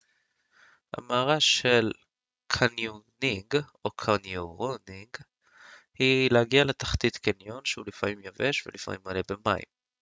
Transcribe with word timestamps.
המארה 0.97 1.39
של 1.39 1.91
קניונינג 2.47 3.53
או: 3.85 3.91
קניונירינג 3.91 5.17
היא 5.99 6.29
להגיע 6.33 6.63
לתחתית 6.63 7.17
קניון 7.17 7.65
שהוא 7.65 7.85
לפעמים 7.87 8.19
יבש 8.23 8.67
ולפעמים 8.67 8.99
מלא 9.05 9.21
במים 9.29 9.65